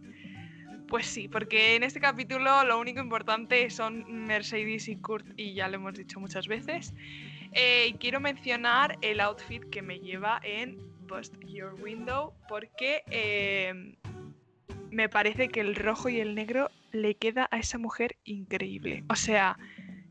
[0.89, 5.69] Pues sí, porque en este capítulo lo único importante son Mercedes y Kurt y ya
[5.69, 6.93] lo hemos dicho muchas veces.
[7.53, 10.77] Eh, quiero mencionar el outfit que me lleva en
[11.11, 13.95] Bust Your Window porque eh,
[14.91, 19.03] me parece que el rojo y el negro le queda a esa mujer increíble.
[19.09, 19.57] O sea,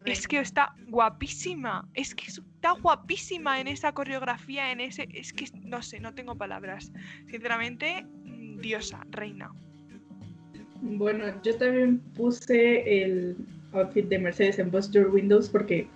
[0.05, 1.89] es que está guapísima.
[1.95, 5.09] Es que está guapísima en esa coreografía, en ese.
[5.13, 6.93] Es que no sé, no tengo palabras.
[7.27, 9.51] Sinceramente, mm, diosa, reina.
[10.83, 13.37] Bueno, yo también puse el
[13.73, 15.87] outfit de Mercedes en Bust Your Windows porque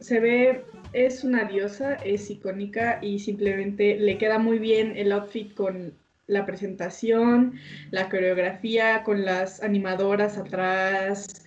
[0.00, 5.54] se ve, es una diosa, es icónica y simplemente le queda muy bien el outfit
[5.54, 5.94] con
[6.26, 7.54] la presentación,
[7.90, 11.44] la coreografía, con las animadoras atrás.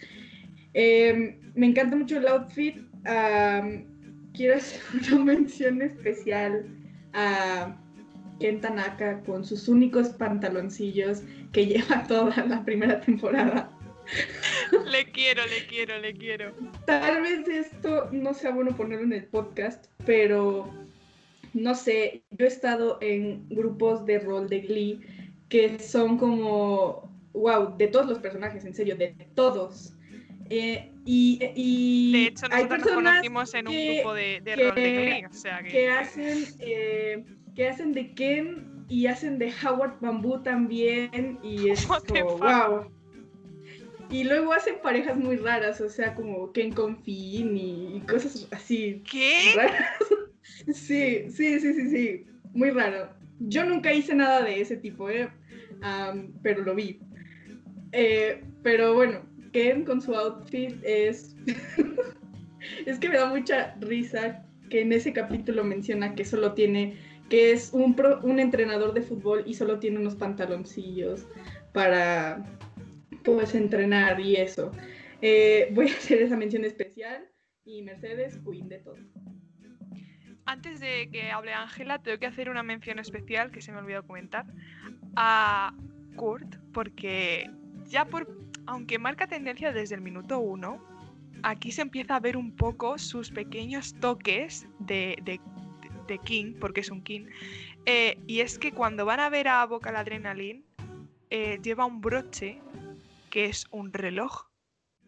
[0.73, 2.77] Em, me encanta mucho el outfit.
[4.33, 4.81] quiero hacer
[5.13, 6.65] una mención especial
[7.13, 7.77] a
[8.39, 13.69] Ken Tanaka con sus únicos pantaloncillos que lleva toda la primera temporada.
[15.05, 16.53] Le quiero, le quiero, le quiero.
[16.85, 20.69] Tal vez esto no sea bueno ponerlo en el podcast, pero
[21.53, 25.01] no sé, yo he estado en grupos de rol de Glee
[25.49, 29.93] que son como, wow, de todos los personajes, en serio, de todos.
[30.49, 34.41] Eh, y, y De hecho, hay nosotros nos personas conocimos en un que- grupo de,
[34.41, 35.69] de que- rol de Glee, o sea que...
[35.69, 41.85] que hacen eh, que hacen de Ken y hacen de Howard Bamboo también y es
[41.85, 42.85] como wow
[44.13, 49.01] y luego hacen parejas muy raras o sea como Ken con Finn y, cosas así
[49.09, 49.51] ¿Qué?
[49.55, 49.89] raras.
[50.73, 53.09] Sí sí sí sí sí muy raro.
[53.39, 55.27] Yo nunca hice nada de ese tipo eh
[56.41, 56.99] pero lo vi.
[57.91, 59.21] Eh, pero bueno
[59.51, 61.35] Ken con su outfit es
[62.85, 66.97] es que me da mucha risa que en ese capítulo menciona que solo tiene,
[67.29, 71.25] que es un, pro- un entrenador de fútbol y solo tiene unos pantaloncillos
[71.73, 72.43] para
[73.23, 74.71] pues entrenar y eso.
[75.21, 77.25] Eh, voy a hacer esa mención especial
[77.65, 78.97] y Mercedes, queen de todo.
[80.45, 84.05] Antes de que hable Ángela, tengo que hacer una mención especial que se me olvidó
[84.05, 84.45] comentar
[85.15, 85.73] a
[86.15, 87.49] Kurt, porque
[87.89, 88.27] ya por.
[88.65, 90.81] Aunque marca tendencia desde el minuto uno,
[91.43, 95.39] aquí se empieza a ver un poco sus pequeños toques de, de-
[96.25, 97.25] King, porque es un King.
[97.85, 100.63] eh, y es que cuando van a ver a Vocal Adrenaline,
[101.29, 102.59] eh, lleva un broche
[103.33, 104.45] que es un reloj.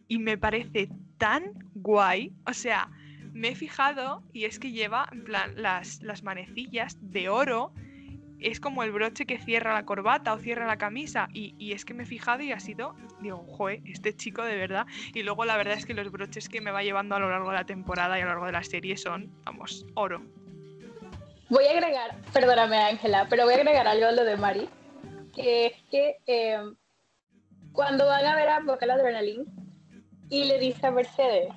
[0.08, 2.32] Y me parece tan guay.
[2.44, 2.90] O sea,
[3.32, 7.72] me he fijado y es que lleva en plan las, las manecillas de oro.
[8.40, 11.28] Es como el broche que cierra la corbata o cierra la camisa.
[11.32, 14.56] Y, y es que me he fijado y ha sido, digo, joe, este chico de
[14.56, 14.88] verdad.
[15.14, 17.50] Y luego la verdad es que los broches que me va llevando a lo largo
[17.50, 20.20] de la temporada y a lo largo de la serie son, vamos, oro.
[21.48, 24.68] Voy a agregar, perdóname Ángela, pero voy a agregar algo a lo de Mari,
[25.32, 26.58] que es que eh,
[27.76, 29.44] cuando van a ver a Vocal Adrenaline
[30.30, 31.48] y le dice a Mercedes,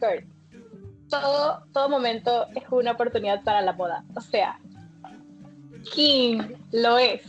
[0.00, 0.24] Kurt,
[1.08, 4.04] todo, todo momento es una oportunidad para la moda.
[4.16, 4.58] O sea,
[5.94, 6.40] King
[6.72, 7.22] lo es.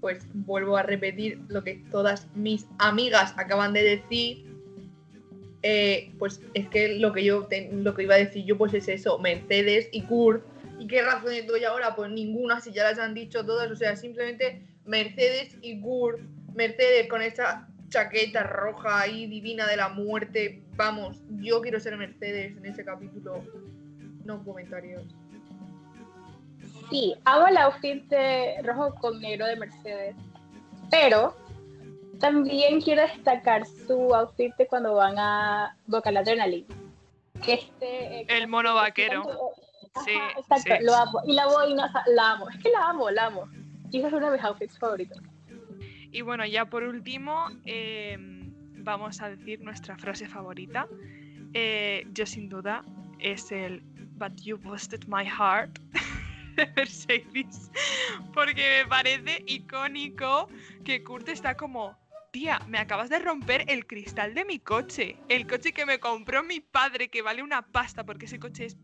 [0.00, 4.50] Pues vuelvo a repetir lo que todas mis amigas acaban de decir.
[5.62, 8.72] Eh, pues es que lo que yo te- lo que iba a decir yo pues
[8.72, 10.42] es eso, Mercedes y Kurt.
[10.78, 11.94] ¿Y qué razones doy ahora?
[11.94, 13.70] Pues ninguna, si ya las han dicho todas.
[13.70, 16.18] O sea, simplemente Mercedes y Kurt.
[16.52, 20.62] Mercedes con esa chaqueta roja ahí divina de la muerte.
[20.74, 23.44] Vamos, yo quiero ser Mercedes en ese capítulo.
[24.24, 25.02] No comentarios.
[26.90, 30.16] Sí, amo el outfit de rojo con negro de Mercedes,
[30.90, 31.36] pero
[32.18, 36.66] también quiero destacar su outfit de cuando van a Vocal Adrenaline.
[37.44, 39.22] Que este, eh, El mono vaquero.
[39.22, 40.84] Ajá, Sí, exacto, sí.
[40.84, 41.20] lo amo.
[41.26, 42.48] Y la boina, o sea, la amo.
[42.50, 43.48] Es que la amo, la amo.
[43.92, 45.20] Es uno de mis outfits favoritos.
[46.12, 48.16] Y bueno, ya por último, eh,
[48.78, 50.88] vamos a decir nuestra frase favorita.
[51.52, 52.84] Eh, yo sin duda
[53.18, 53.82] es el
[54.16, 55.78] But you busted my heart
[56.56, 57.70] de Mercedes.
[58.34, 60.48] Porque me parece icónico
[60.84, 61.96] que Kurt está como,
[62.32, 65.16] tía, me acabas de romper el cristal de mi coche.
[65.28, 68.76] El coche que me compró mi padre, que vale una pasta porque ese coche es,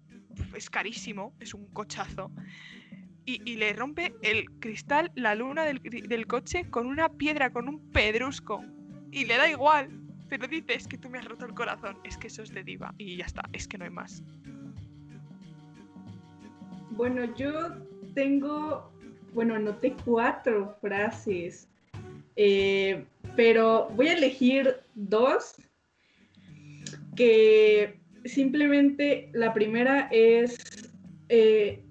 [0.54, 2.30] es carísimo, es un cochazo.
[3.28, 7.90] Y, le rompe el cristal, la luna del, del coche con una piedra, con un
[7.90, 8.64] pedrusco.
[9.10, 9.90] Y le da igual.
[10.28, 11.98] Pero dice, es que tú me has roto el corazón.
[12.04, 12.94] Es que eso es de diva.
[12.98, 14.22] Y ya está, es que no hay más.
[16.90, 17.52] Bueno, yo
[18.14, 18.90] tengo,
[19.34, 21.68] bueno, anoté cuatro frases,
[22.36, 23.04] eh,
[23.36, 25.56] pero voy a elegir dos
[27.14, 30.90] que simplemente la primera es,
[31.28, 31.82] eh,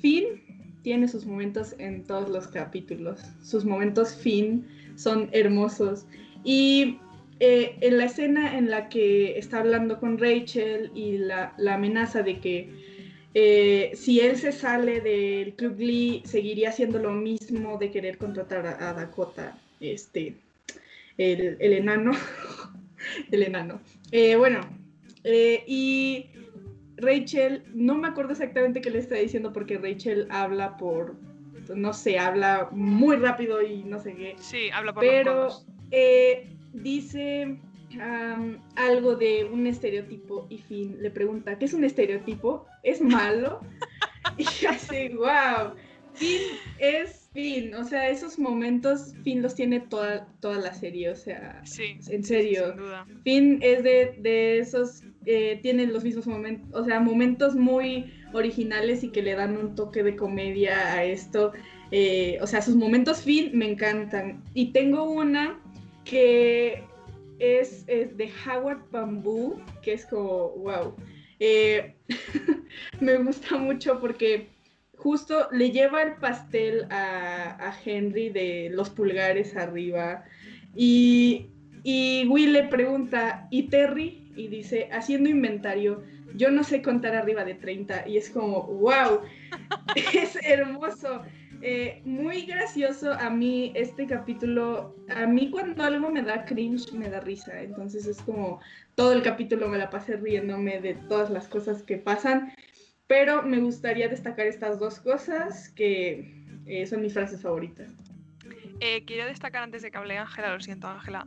[0.00, 0.45] Finn
[0.86, 6.06] tiene sus momentos en todos los capítulos, sus momentos Finn son hermosos
[6.44, 7.00] y
[7.40, 12.22] eh, en la escena en la que está hablando con Rachel y la, la amenaza
[12.22, 12.70] de que
[13.34, 18.64] eh, si él se sale del Club Glee, seguiría haciendo lo mismo de querer contratar
[18.64, 20.36] a, Dakota, este,
[21.18, 22.12] el, el enano.
[23.32, 23.80] el enano.
[24.12, 24.60] Eh, bueno,
[25.24, 26.26] y
[26.98, 31.16] Rachel, no me acuerdo exactamente qué le está diciendo porque Rachel habla por,
[31.74, 34.36] no sé, habla muy rápido y no sé qué.
[34.38, 35.48] Sí, habla por Pero
[35.90, 37.58] eh, dice
[38.76, 42.66] algo de un estereotipo y Finn le pregunta, ¿qué es un estereotipo?
[42.82, 43.60] ¿Es malo?
[44.38, 45.74] y hace, wow,
[46.14, 46.42] Finn
[46.78, 51.60] es Finn, o sea, esos momentos Finn los tiene toda, toda la serie, o sea,
[51.64, 52.68] Sí, en serio.
[52.68, 53.06] sin duda.
[53.24, 59.04] Finn es de, de esos, eh, tiene los mismos momentos, o sea, momentos muy originales
[59.04, 61.52] y que le dan un toque de comedia a esto.
[61.90, 64.42] Eh, o sea, sus momentos Finn me encantan.
[64.54, 65.60] Y tengo una
[66.06, 66.82] que
[67.38, 70.96] es, es de Howard Bamboo, que es como, wow.
[71.38, 71.94] Eh,
[73.00, 74.55] me gusta mucho porque
[75.06, 80.24] justo le lleva el pastel a, Henry de los pulgares arriba.
[80.74, 81.46] Y
[81.84, 84.32] Y Will le pregunta, ¿y Terry?
[84.34, 86.02] Y dice, haciendo inventario,
[86.34, 88.08] yo no sé contar arriba de 30.
[88.08, 89.20] Y es como, wow,
[90.12, 91.22] es hermoso.
[91.62, 94.96] Eh, muy gracioso a mí este capítulo.
[95.08, 97.62] A mí cuando algo me da cringe, me da risa.
[97.62, 98.58] Entonces es como
[98.96, 102.52] todo el capítulo me la pasé riéndome de todas las cosas que pasan.
[103.06, 107.92] Pero me gustaría destacar estas dos cosas que eh, son mis frases favoritas.
[108.80, 111.26] Eh, quiero destacar antes de que hable Ángela, lo siento Ángela,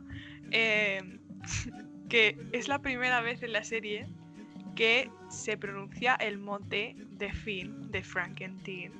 [2.08, 4.06] que es la primera vez en la serie
[4.74, 8.92] que se pronuncia el mote de Finn, de Frankenstein.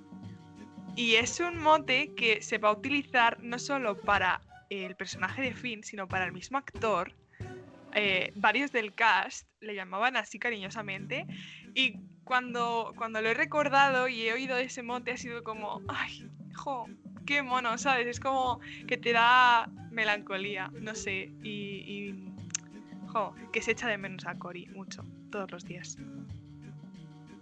[0.97, 5.55] Y es un mote que se va a utilizar no solo para el personaje de
[5.55, 7.15] Finn, sino para el mismo actor.
[7.95, 11.27] Eh, varios del cast le llamaban así cariñosamente.
[11.75, 11.97] Y
[12.31, 16.87] cuando, cuando lo he recordado y he oído ese mote, ha sido como, ay, jo,
[17.27, 18.07] qué mono, ¿sabes?
[18.07, 21.33] Es como que te da melancolía, no sé.
[21.43, 22.33] Y, y
[23.09, 25.99] jo, que se echa de menos a Cory mucho, todos los días.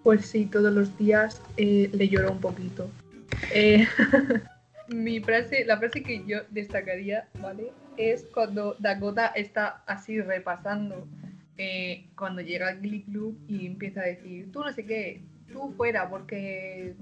[0.05, 2.91] Pues sí, todos los días eh, le lloro un poquito.
[3.53, 3.87] Eh,
[4.89, 7.73] mi frase, la frase que yo destacaría, ¿vale?
[7.99, 11.07] Es cuando Dakota está así repasando
[11.59, 15.73] eh, cuando llega al Glee Club y empieza a decir, tú no sé qué, tú
[15.77, 16.95] fuera porque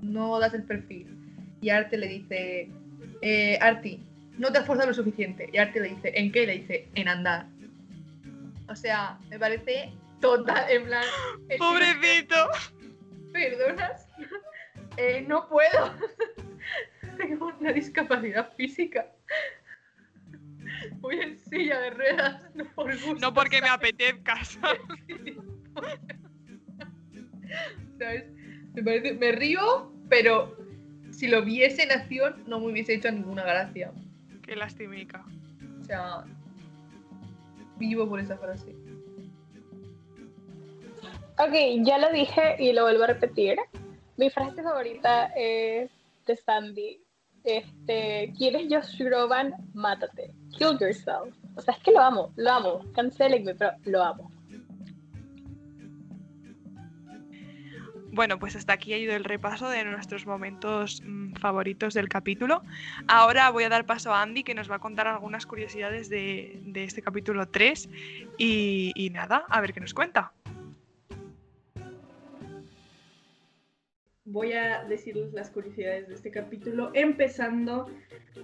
[0.00, 1.08] no das el perfil.
[1.60, 2.70] Y Arte le dice,
[3.20, 4.00] eh, Arti,
[4.38, 5.50] no te has esforzado lo suficiente.
[5.52, 6.46] Y Arte le dice, ¿en qué?
[6.46, 7.46] Le dice, en andar.
[8.68, 11.04] O sea, me parece total, en plan...
[11.58, 12.36] ¡Pobrecito!
[13.32, 14.06] ¿Perdonas?
[14.96, 15.94] Eh, no puedo.
[17.16, 19.06] Tengo una discapacidad física.
[21.00, 23.14] Voy en silla de ruedas, no por gusto.
[23.20, 24.42] No porque me apetezca.
[27.98, 28.24] ¿Sabes?
[28.74, 30.56] Me, parece, me río, pero
[31.10, 33.92] si lo viese en acción no me hubiese hecho ninguna gracia.
[34.42, 35.24] Qué lastimica.
[35.80, 36.24] O sea,
[37.76, 38.74] vivo por esa frase.
[41.38, 41.54] Ok,
[41.84, 43.58] ya lo dije y lo vuelvo a repetir.
[44.16, 45.90] Mi frase favorita es
[46.26, 47.00] de Sandy.
[47.44, 49.54] Este, ¿quieres Josh Groban?
[49.72, 50.34] Mátate.
[50.60, 51.34] Kill yourself.
[51.56, 52.84] O sea, es que lo amo, lo amo.
[52.94, 54.30] Cancelenme, pero lo amo.
[58.12, 62.60] Bueno, pues hasta aquí ha ido el repaso de nuestros momentos mm, favoritos del capítulo.
[63.08, 66.60] Ahora voy a dar paso a Andy que nos va a contar algunas curiosidades de,
[66.66, 67.88] de este capítulo 3
[68.36, 70.34] y, y nada, a ver qué nos cuenta.
[74.30, 77.86] Voy a decirles las curiosidades de este capítulo, empezando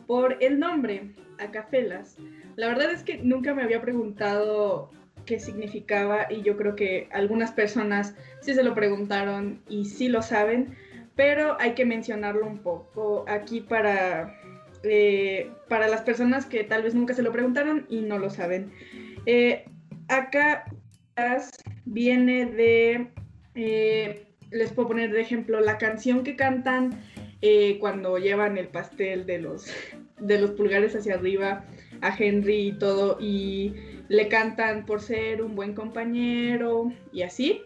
[0.07, 2.17] por el nombre, Acafelas.
[2.57, 4.91] La verdad es que nunca me había preguntado
[5.25, 10.23] qué significaba y yo creo que algunas personas sí se lo preguntaron y sí lo
[10.23, 10.77] saben,
[11.15, 14.39] pero hay que mencionarlo un poco aquí para,
[14.83, 18.73] eh, para las personas que tal vez nunca se lo preguntaron y no lo saben.
[19.27, 19.65] Eh,
[20.09, 20.65] acá
[21.85, 23.11] viene de...
[23.55, 27.01] Eh, les puedo poner de ejemplo la canción que cantan
[27.43, 29.67] eh, cuando llevan el pastel de los,
[30.21, 31.65] de los pulgares hacia arriba
[32.01, 33.75] a Henry y todo, y
[34.09, 37.63] le cantan por ser un buen compañero y así.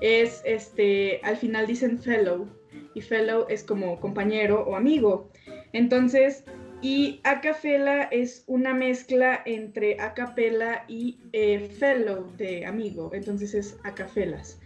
[0.00, 2.48] Es este, al final dicen fellow,
[2.94, 5.30] y fellow es como compañero o amigo.
[5.72, 6.44] Entonces,
[6.82, 14.60] y acapella es una mezcla entre acapella y eh, fellow de amigo, entonces es acafelas.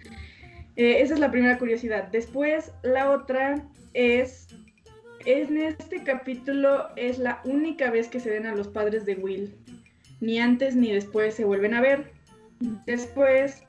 [0.81, 2.09] Eh, esa es la primera curiosidad.
[2.11, 3.63] Después, la otra
[3.93, 4.49] es,
[5.27, 9.55] en este capítulo es la única vez que se ven a los padres de Will.
[10.23, 12.11] Ni antes ni después se vuelven a ver.
[12.87, 13.63] Después,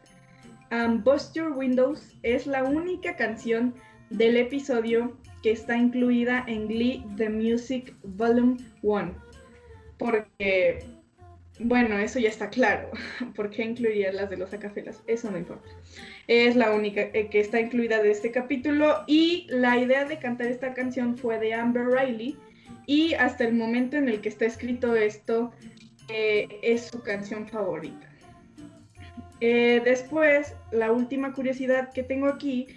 [0.71, 3.75] um, Bust Your Windows es la única canción
[4.09, 9.13] del episodio que está incluida en Glee The Music Volume 1.
[9.97, 10.85] Porque,
[11.63, 12.89] bueno, eso ya está claro.
[13.35, 15.01] ¿Por qué incluiría las de los acafelas?
[15.07, 15.69] Eso no importa
[16.27, 20.47] es la única eh, que está incluida de este capítulo y la idea de cantar
[20.47, 22.37] esta canción fue de Amber Riley
[22.85, 25.51] y hasta el momento en el que está escrito esto
[26.07, 28.07] eh, es su canción favorita.
[29.41, 32.67] Eh, después, la última curiosidad que tengo aquí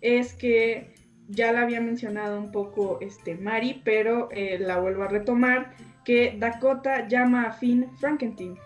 [0.00, 0.94] es que
[1.28, 4.28] ya la había mencionado un poco este, Mari, pero
[4.58, 5.74] la vuelvo a retomar,
[6.04, 8.58] que Dakota llama a Finn Frankenstein,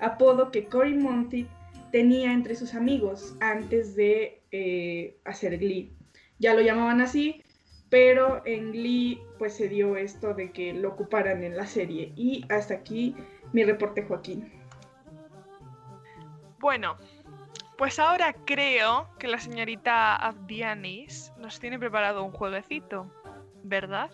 [0.00, 1.48] apodo que Cory Monteith
[1.92, 5.92] tenía entre sus amigos antes de eh, hacer Glee.
[6.38, 7.42] Ya lo llamaban así,
[7.88, 12.12] pero en Glee pues se dio esto de que lo ocuparan en la serie.
[12.16, 13.14] Y hasta aquí
[13.52, 14.50] mi reporte, Joaquín.
[16.58, 16.96] Bueno,
[17.76, 23.12] pues ahora creo que la señorita Abdianis nos tiene preparado un jueguecito,
[23.64, 24.10] ¿verdad?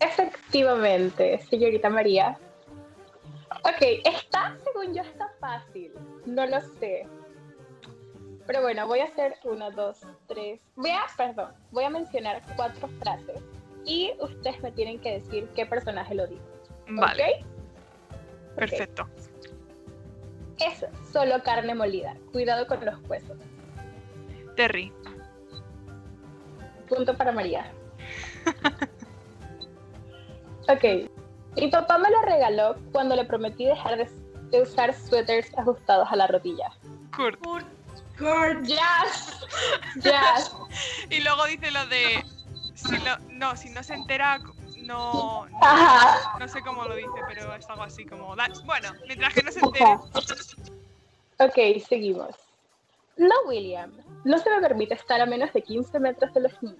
[0.00, 2.38] Efectivamente, señorita María.
[3.64, 5.92] Ok, está, según yo, está fácil.
[6.26, 7.06] No lo sé.
[8.46, 10.60] Pero bueno, voy a hacer una, dos, tres.
[10.76, 13.42] Voy a, perdón, voy a mencionar cuatro frases
[13.84, 16.42] y ustedes me tienen que decir qué personaje lo dijo.
[16.88, 17.44] Vale,
[18.52, 18.56] ¿ok?
[18.56, 19.02] perfecto.
[19.02, 19.08] Ok.
[20.60, 22.16] Es solo carne molida.
[22.32, 23.38] Cuidado con los huesos.
[24.56, 24.92] Terry.
[26.88, 27.70] Punto para María.
[30.68, 31.10] ok.
[31.56, 34.08] Mi papá me lo regaló cuando le prometí dejar de,
[34.50, 36.70] de usar suéteres ajustados a la rodilla.
[37.16, 37.40] Kurt.
[38.18, 38.62] Kurt.
[38.64, 39.40] Jazz.
[39.96, 40.54] Jazz.
[41.10, 42.24] Y luego dice lo de.
[42.74, 45.46] Si lo- no, si no se entera, no.
[45.46, 46.38] No, Ajá.
[46.38, 48.34] no sé cómo lo dice, pero es algo así como.
[48.36, 49.98] "Da- Bueno, mientras que no se entere.
[51.40, 52.34] Ok, seguimos.
[53.16, 53.92] No, William.
[54.24, 56.78] No se me permite estar a menos de 15 metros de los niños.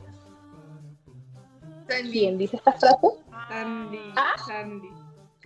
[2.13, 2.97] ¿Quién dice esta frase?
[3.49, 4.13] Sandy.
[4.17, 4.35] Ah.
[4.47, 4.89] Sandy.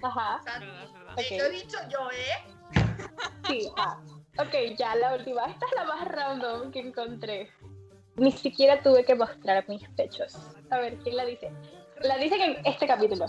[0.02, 0.40] Ajá.
[0.44, 0.66] Sandy.
[0.66, 1.12] verdad, es verdad.
[1.12, 1.20] Ok.
[1.30, 2.88] Eh, Lo he dicho yo, ¿eh?
[3.46, 4.00] Sí, ah.
[4.38, 5.44] Ok, ya la última.
[5.44, 7.50] Esta es la más random que encontré.
[8.16, 10.36] Ni siquiera tuve que mostrar mis pechos.
[10.70, 11.52] A ver, ¿quién la dice?
[12.00, 13.26] La dicen en este capítulo.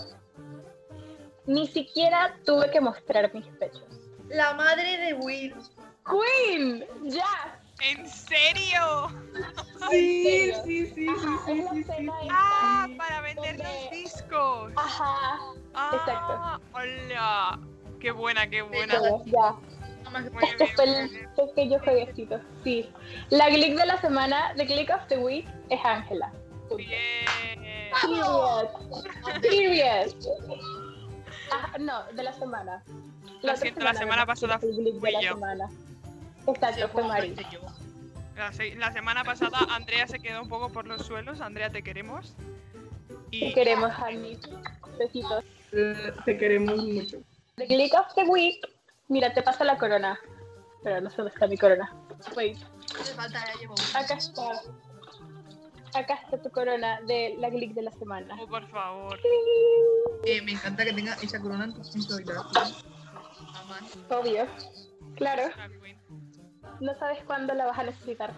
[1.46, 3.84] Ni siquiera tuve que mostrar mis pechos.
[4.28, 5.54] La madre de Will.
[6.04, 6.86] ¡Queen!
[7.04, 7.60] ¡Ya!
[7.80, 9.08] ¿En serio?
[9.90, 10.62] Sí, serio?
[10.64, 11.90] sí, sí, sí, Ajá, sí, es la sí, sí.
[11.90, 14.72] escena Ah, para vender Donde- los discos.
[14.76, 15.38] Ajá.
[15.74, 17.58] Ah, hola.
[18.00, 18.98] Qué buena, qué buena.
[18.98, 19.54] Bueno, ya.
[19.98, 21.28] Nada más- Muy Este bien, fue el bien.
[21.36, 22.40] pequeño jueguecito.
[22.62, 22.88] Sí.
[23.28, 26.32] La Glick de la semana, The Glick of the Week, es Ángela.
[26.76, 27.60] Bien.
[28.00, 28.68] Period.
[29.42, 30.14] Period.
[31.52, 32.82] Ah, no, de la semana.
[33.42, 35.34] Lo otra siento, la semana pasada parece el Glick fui de la yo.
[35.34, 35.68] semana.
[36.46, 37.34] Exacto, fue Mari.
[38.36, 41.40] La, se- la semana pasada Andrea se quedó un poco por los suelos.
[41.40, 42.34] Andrea, te queremos.
[43.30, 44.38] Te Y queremos, Annie.
[44.98, 45.44] Besitos.
[45.72, 47.18] Eh, Te queremos mucho.
[47.56, 48.56] The Glick of the Week.
[49.08, 50.18] Mira, te pasa la corona.
[50.82, 51.92] Pero no sé dónde está mi corona.
[52.36, 52.58] Wait,
[53.16, 54.60] falta, llevo acá está.
[55.94, 58.36] Acá está tu corona de la Glick de la semana.
[58.40, 59.18] oh, por favor.
[60.24, 61.80] Eh, me encanta que tenga esa corona en tu.
[64.10, 64.46] Obvio.
[65.16, 65.42] Claro.
[66.80, 68.32] No sabes cuándo la vas a necesitar.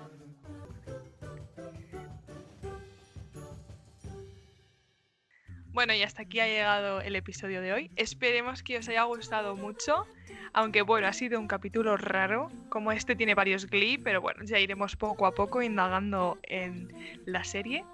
[5.73, 7.91] Bueno, y hasta aquí ha llegado el episodio de hoy.
[7.97, 10.07] Esperemos que os haya gustado mucho.
[10.55, 12.49] Aunque bueno, ha sido un capítulo raro.
[12.71, 16.89] Como este tiene varios glee, pero bueno, ya iremos poco a poco indagando en
[17.27, 17.85] la serie.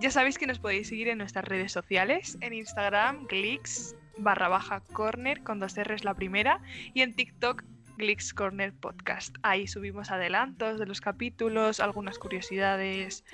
[0.00, 4.80] Ya sabéis que nos podéis seguir en nuestras redes sociales, en Instagram, glicks barra baja
[4.92, 6.60] corner con dos R's la primera,
[6.94, 7.64] y en TikTok,
[8.00, 9.36] Glicks Corner Podcast.
[9.42, 13.24] Ahí subimos adelantos de los capítulos, algunas curiosidades,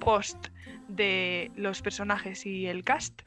[0.00, 0.48] post
[0.88, 3.20] de los personajes y el cast.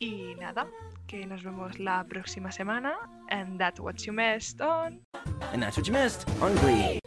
[0.00, 0.66] Y nada,
[1.06, 2.96] que nos vemos la próxima semana.
[3.30, 5.00] And that's what you missed on.
[5.52, 6.98] And that's what you missed on Glee.